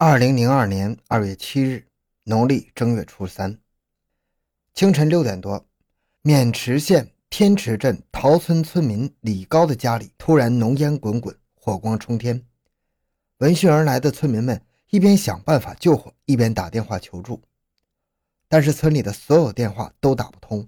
[0.00, 1.84] 二零零二年二月七日，
[2.22, 3.58] 农历正月初三，
[4.72, 5.66] 清晨六点多，
[6.22, 12.40] 渑池县天池镇陶村村民李高的家里突然浓烟滚滚，火光冲天。
[13.38, 17.42] 闻讯而来的村民们一边想办法救火，一边打电话求助，
[18.46, 20.64] 但是村里的所有电话都打不通。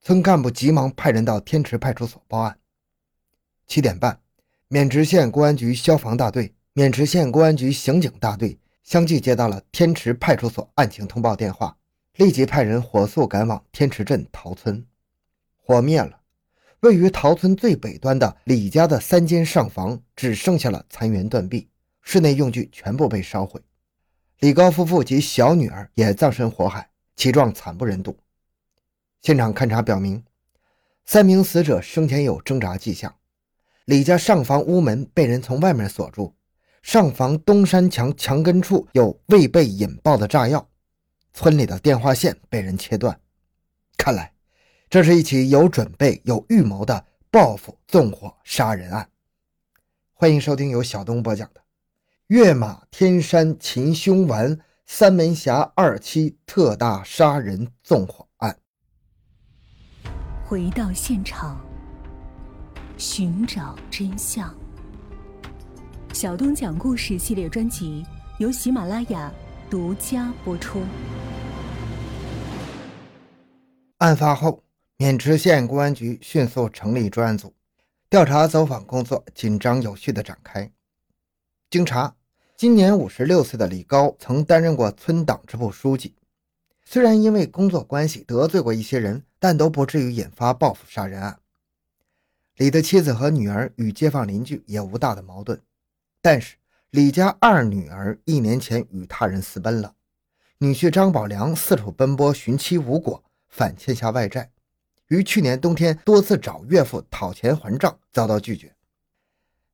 [0.00, 2.56] 村干部急忙派人到天池派出所报案。
[3.66, 4.20] 七点半，
[4.70, 6.53] 渑池县公安局消防大队。
[6.74, 11.76] 渑池县公安局刑警大队相继接到了天池派出所案情通报电话，
[12.16, 14.84] 立即派人火速赶往天池镇桃村。
[15.60, 16.18] 火灭了，
[16.80, 21.68] 位于桃村最北端的李家的三间上房只剩下了残垣断壁，
[22.02, 23.60] 室内用具全部被烧毁。
[24.40, 28.18] 李高夫妇及小女儿也葬身火海，其状惨不忍睹。
[29.22, 30.24] 现场勘查表明，
[31.04, 33.14] 三名死者生前有挣扎迹象，
[33.84, 36.34] 李家上房屋门被人从外面锁住。
[36.84, 40.68] 上房东山墙墙根处有未被引爆的炸药，
[41.32, 43.18] 村里的电话线被人切断。
[43.96, 44.34] 看来，
[44.90, 49.08] 这是一起有准备、有预谋的报复纵火杀人案。
[50.12, 51.60] 欢迎收听由小东播讲的
[52.26, 58.58] 《跃马天山擒凶丸三门峡二期特大杀人纵火案》。
[60.46, 61.58] 回到现场，
[62.98, 64.54] 寻找真相。
[66.14, 68.06] 小东讲故事系列专辑
[68.38, 69.34] 由喜马拉雅
[69.68, 70.80] 独家播出。
[73.98, 74.62] 案发后，
[74.98, 77.52] 渑池县公安局迅速成立专案组，
[78.08, 80.70] 调查走访工作紧张有序的展开。
[81.68, 82.14] 经查，
[82.56, 86.14] 今年五十六岁的李高曾担任过村党支部书记，
[86.84, 91.40] 虽然因为工作关系得罪过一些人，但都不至于引发报复杀人案。
[92.54, 95.60] 李的妻子和女儿与街坊邻居也无大的矛盾。
[96.24, 96.56] 但是
[96.88, 99.94] 李家二女儿一年前与他人私奔了，
[100.56, 104.50] 女婿张宝良四处奔波寻妻无果，反欠下外债，
[105.08, 108.74] 于去年冬天多次找岳父讨钱还账，遭到拒绝。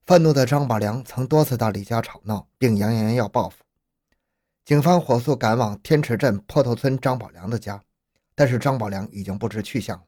[0.05, 3.63] 愤怒的张宝良曾多次到李家吵闹，并扬言要报复。
[4.65, 7.81] 警方火速赶往天池镇坡头村张宝良的家，
[8.35, 10.07] 但是张宝良已经不知去向了。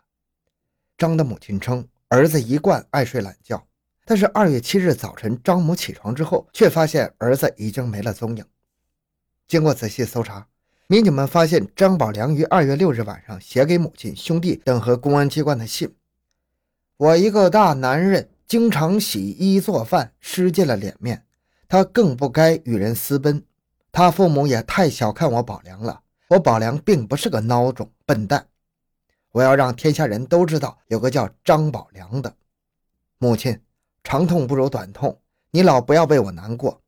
[0.98, 3.64] 张的母亲称，儿子一贯爱睡懒觉。
[4.04, 8.44] 但是二月七日早晨，张母起床之后，却发现儿子已经没了踪影。
[9.46, 10.48] 经过仔细搜查，
[10.88, 15.94] 民警们发现张宝良于二月六日晚上写给母亲、兄弟等和公安机关的信
[16.96, 21.24] ：“我一个大男人，经常洗衣做饭，失尽了脸面。
[21.68, 23.44] 他更不该与人私奔。
[23.92, 26.02] 他父母也太小看我宝良了。
[26.28, 28.48] 我宝良并不是个孬种、笨蛋。
[29.30, 32.34] 我要让天下人都知道，有个叫张宝良的
[33.18, 33.60] 母亲。”
[34.02, 35.20] 长痛不如短痛，
[35.50, 36.82] 你老不要为我难过。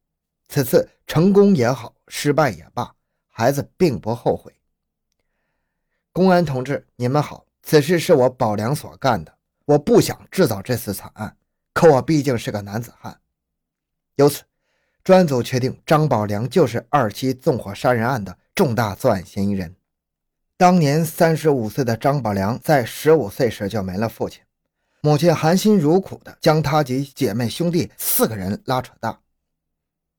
[0.48, 2.94] 此次成功也好，失败也罢，
[3.28, 4.52] 孩子并不后悔。
[6.12, 11.36] 公安同志，你们好，此事是我宝良所干的，我不想制造这次惨案，
[11.72, 13.18] 可我毕竟是个男子汉。
[14.16, 14.44] 由此，
[15.02, 19.74] 专案组确定张宝良就是二期纵火杀人案的重大作案嫌疑人。
[20.56, 24.43] 当年三十五岁的张宝良，在十五岁时就没了父亲。
[25.04, 29.20] 母亲含辛茹苦地将他及姐妹兄弟四个人拉扯大，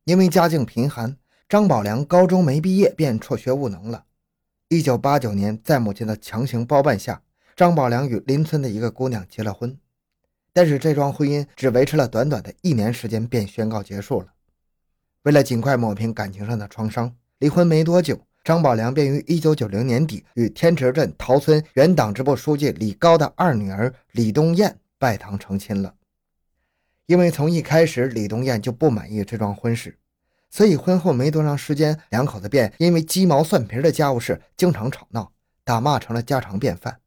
[0.03, 1.18] 因为家境贫寒，
[1.50, 4.06] 张宝良高中没毕业便辍学务农了。
[4.68, 7.24] 一九八九年，在母亲的强行包办下，
[7.56, 9.75] 张宝良与邻村的一个姑娘结了婚，
[10.53, 14.28] 但是这桩婚姻只维持了短短的一年时间便宣告结束了。
[15.24, 18.19] 为了尽快抹平感情上的创伤，离婚没多久。
[18.45, 25.95] 张宝良便于一九九零年底与天池镇桃村原党支部书记李高的二女儿李冬燕拜堂成亲了。
[27.07, 29.97] 因为从一开始李冬燕就不满意这桩婚事，
[30.51, 35.31] 所以婚后没多长时间，两口子便因为鸡毛蒜皮的家务事经常吵闹，
[35.63, 37.00] 打骂成了家常便饭。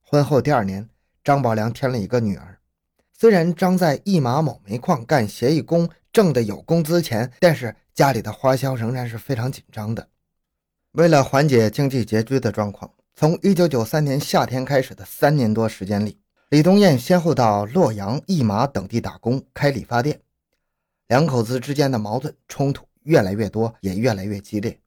[0.00, 0.88] 婚后第二年，
[1.24, 2.60] 张宝良添了一个女儿。
[3.12, 10.08] 虽然张在一马某煤矿干协议工，挣的有工资钱，但是家里的花销仍然是非常紧张的。
[10.92, 16.18] 为了缓解经济拮据的状况，从1993年夏天开始的三年多时间里，
[16.50, 20.20] 李东燕先后到洛阳、义马等地打工开理发店，
[21.08, 24.78] 两口子之间的矛盾冲突越来越多，也越来越激烈。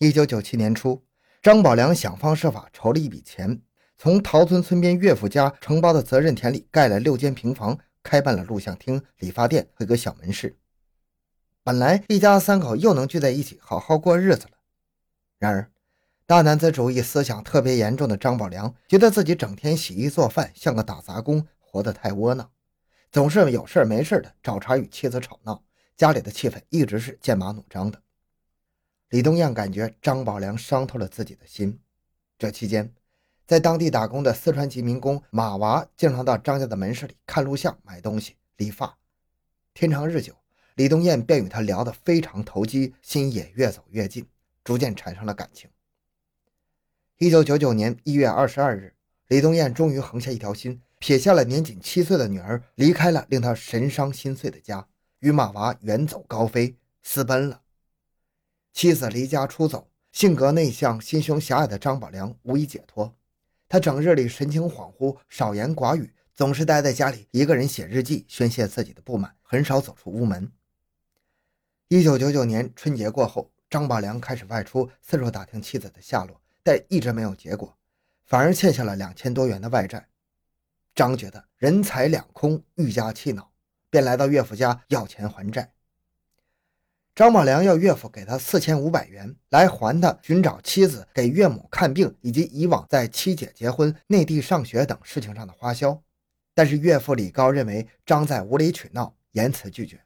[0.00, 1.02] 1997年初，
[1.40, 3.62] 张宝良想方设法筹了一笔钱，
[3.96, 10.58] 从桃村村边岳父家承包的责任田里盖了六间平房，开办了录像厅、理发店和一个小门市。
[11.64, 14.50] 本来一家三口又能聚在一起好好过日子了。
[15.38, 15.70] 然而，
[16.26, 22.50] 大男子主义思想特别严重的张宝良觉得自己整天洗衣做饭，像个打杂工，活得太窝囊，
[23.12, 25.62] 总是有事没事的找茬与妻子吵闹，
[25.96, 28.02] 家里的气氛一直是剑拔弩张的。
[29.10, 31.78] 李东艳感觉张宝良伤透了自己的心。
[32.38, 32.92] 这期间，
[33.46, 38.98] 在当地打工的四川籍民工马娃经常到张家的门市里看录像、买东西、理发。
[39.74, 40.34] 天长日久，
[40.74, 44.26] 李东艳便与他聊得非常投机，心也越走越近，
[44.66, 45.70] 逐渐产生了感情。
[47.18, 48.96] 一九九九年一月二十二日，
[49.28, 54.88] 李东艳终于横下一条心，撇下了年仅七岁的女儿，离开了令他神伤心碎的家，
[55.20, 57.62] 与马娃远走高飞，私奔了。
[58.72, 63.14] 妻子离家出走，性格内向、心胸狭隘的张宝良无以解脱。
[63.68, 70.50] 他整日里神情恍惚，少言寡语，总是待在家里一个人写日记，宣泄自己的不满，很少走出屋门。
[71.86, 76.40] 一九九九年春节过后，张宝良开始外出，四处打听妻子的下落。
[76.62, 77.76] 但一直没有结果，
[78.24, 80.08] 反而欠下了两千多元的外债。
[80.94, 83.52] 张觉得人财两空，愈加气恼，
[83.90, 85.74] 便来到岳父家要钱还债。
[87.14, 96.02] 张宝良要岳父给他四千五百元来还他寻找妻子、给岳母看病以及以往在妻姐结婚、内地上学等事情上的花销。
[96.54, 100.00] 但是岳父李高认为张在无理取闹，严词拒绝。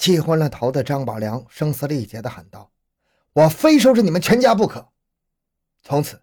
[0.00, 2.72] 气昏了头的张宝良声嘶力竭地喊道
[3.34, 4.88] ：“我非收拾你们全家不可！”
[5.84, 6.22] 从此，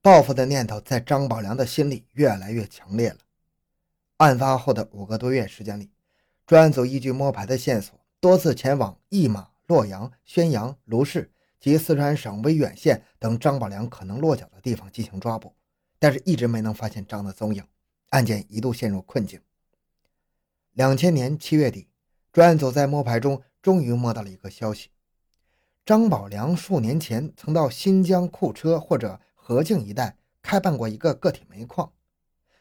[0.00, 3.18] 报复的念头在张宝良的心里越来越强烈了。
[4.16, 5.90] 案发后的五个多月时间里，
[6.46, 15.54] 专案组依据摸排的线索，多次前往义马、洛阳、宣阳、卢氏及四川省威远县等张宝良可能落脚的地方进行抓捕，
[15.98, 17.62] 但是一直没能发现张的踪影，
[18.08, 19.38] 案件一度陷入困境。
[20.72, 21.88] 两千年七月底，
[22.38, 24.90] 专案组在摸排中终于摸到了一个消息。
[25.84, 31.92] 张宝良数年前曾到新疆库车或者河静一带开办过一个个体煤矿，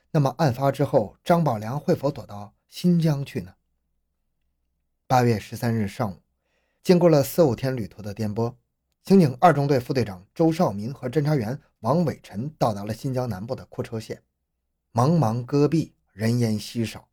[0.09, 3.53] 那么案发之后，张宝良会否躲到新疆去呢？
[5.05, 6.23] 八月十三日上午，
[6.81, 8.55] 经过了四五天旅途的颠簸，
[9.03, 14.23] 刑警二中队副队长周少民和侦查员王伟臣到达了新疆南部的库车县。
[14.91, 17.06] 茫茫戈壁，人烟稀少，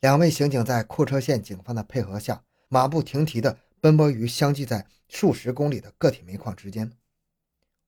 [0.00, 6.92] 两位刑警在库车县警方的配合下，马不停蹄地奔波于相距在数十公里的个体煤矿之间，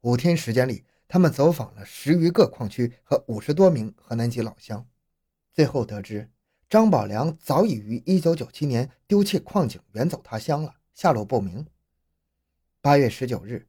[0.00, 4.86] 五天时间里，他们走访了十余个矿区和五十多名河南籍老乡，
[5.52, 6.30] 最后得知
[6.68, 11.66] 张宝良早已于1997年丢弃矿井远走他乡了，下落不明。
[12.80, 13.66] 八月十九日，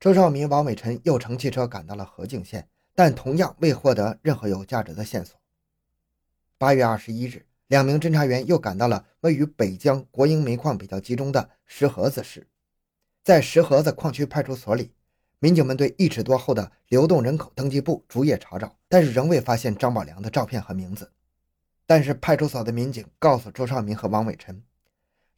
[0.00, 5.38] 周少民、王伟臣又乘汽车赶到了河静县，但同样未获得任何有价值的线索。
[6.56, 12.46] 八月二十一日，两名侦查员又赶到了位于北疆国营煤矿比较集中的石河子市。
[13.24, 14.92] 在石河子矿区派出所里，
[15.38, 21.10] 民警们对一尺多厚的流动人口登记簿逐页查找，但是仍未发现张宝良的照片和名字。
[21.86, 24.62] 但是派出所的民警告诉周少民和王伟臣，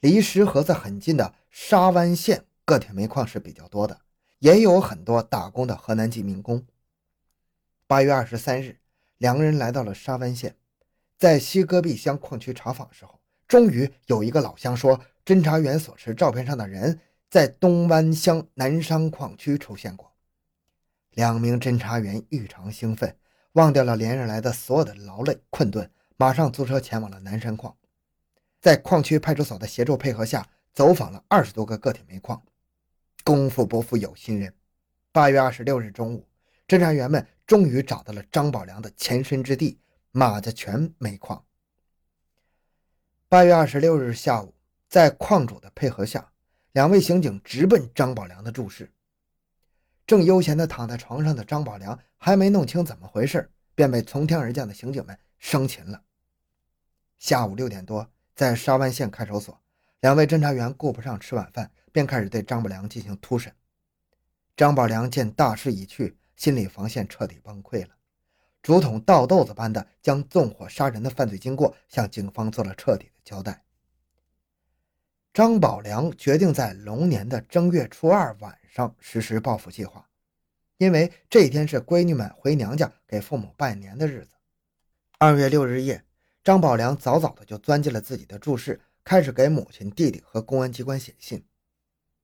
[0.01, 4.01] 离石河子很近的沙湾县个体煤矿是比较多的，
[4.41, 6.67] 也有很多打工的河南籍民工。
[7.87, 8.79] 八月二十三日，
[9.19, 10.57] 两个人来到了沙湾县，
[11.25, 13.19] 在西戈壁乡矿区查访时候，
[13.49, 17.01] 终于有一个老乡说，侦查员所持照片上的人。
[17.31, 20.13] 在东湾乡南山矿区出现过，
[21.13, 23.17] 两名侦查员异常兴奋，
[23.53, 27.75] 忘掉了连日来的所有的劳累困顿，马上租车前往了南山矿。
[28.61, 32.43] 在矿区派出所的协助配合下，走访了二十多个个体煤矿。
[33.25, 34.53] 功夫不负有心人，
[35.11, 36.29] 八月二十六日中午，
[36.69, 39.79] 侦查员们终于找到了张宝良的前身之地——
[40.17, 41.45] 马家泉煤矿。
[43.29, 44.55] 八月二十六日下午，
[44.89, 46.31] 在矿主的配合下。
[46.71, 48.93] 两位刑警直奔张宝良的住室，
[50.07, 56.01] 正悠闲地躺在床上的张宝良还没弄清怎么回事，便被从天而降的刑警们生擒了。
[57.19, 59.61] 下午六点多，在沙湾县看守所，
[59.99, 63.53] 两位侦查员顾不上吃晚饭，便开始对张宝良进行突审。
[64.57, 67.97] 张宝良见大势已去，心理防线彻底崩溃了，
[68.65, 73.63] 竹筒倒豆子般的将纵火杀人的犯罪经过向警方做了彻底的交代。
[75.35, 80.09] 张宝良决定在龙年的正月初二晚上实施报复计划，
[80.79, 84.31] 因为这一天是闺女们回娘家给父母拜年的日子。
[85.19, 86.03] 二月六日夜，
[86.43, 91.45] 张宝良早早的就钻进了自己的住室，开始给母亲、弟弟和公安机关写信。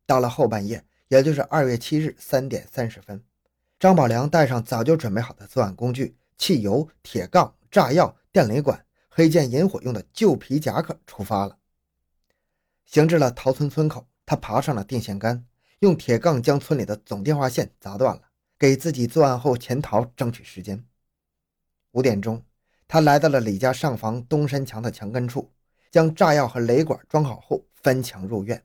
[0.06, 3.22] 到了后半夜，也就是二月七日三点三十分，
[3.78, 11.58] 张宝良带上早就准备好的作案工具——汽油、铁杠、炸药、电雷管、黑剑引火用的旧皮夹克，出发了。
[12.86, 15.44] 行至了桃村村口，他爬上了电线杆，
[15.80, 18.22] 用铁杠将村里的总电话线砸断了，
[18.58, 20.82] 给自己作案后潜逃争取时间。
[21.90, 22.42] 五点钟，
[22.88, 25.52] 他来到了李家上房东山墙的墙根处，
[25.90, 28.64] 将炸药和雷管装好后翻墙入院。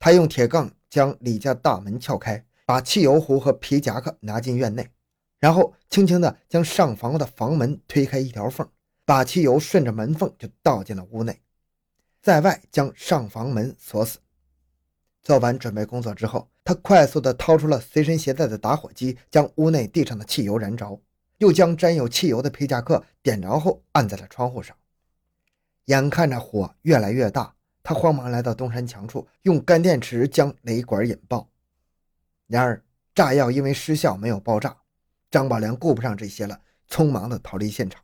[0.00, 4.90] 他用铁杠将李家大门撬开，把汽油壶和皮夹克拿进院内，
[5.46, 8.68] 然后轻轻地将上房的房门推开一条缝，
[9.04, 11.40] 把汽油顺着门缝就倒进了屋内，
[12.20, 14.18] 在外将上房门锁死。
[15.22, 21.00] 做完准备工作之后，他快速地掏出了随身携带的打火机，将屋内地上的汽油燃着，
[21.38, 24.76] 又将沾有汽油的皮夹克点着后按在了窗户上。
[25.84, 31.48] 眼看着火越来越大，他慌忙来到东山墙处，用干电池将雷管引爆。
[32.48, 32.82] 然而
[33.14, 34.76] 炸药因为失效没有爆炸，
[35.30, 38.02] 张宝良顾不上这些了，匆忙地逃离现场。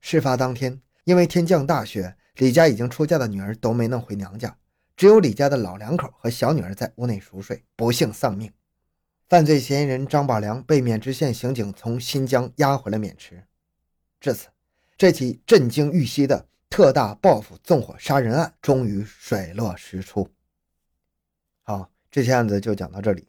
[0.00, 4.56] 事发当天，因为天降大雪，李家已经出嫁的女儿都没能回娘家。
[4.96, 8.52] 只有李家的老两口和小女儿在屋内熟睡，不幸丧命。
[9.28, 13.44] 犯罪嫌疑人张宝良被渑池县刑警从新疆押回了渑池。
[14.20, 14.48] 至此，
[14.96, 20.28] 这起震惊玉溪的特大报复纵火杀人案终于水落石出。
[21.62, 23.28] 好，这期案子就讲到这里。